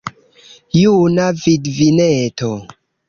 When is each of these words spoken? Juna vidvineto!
Juna 0.79 1.27
vidvineto! 1.43 2.51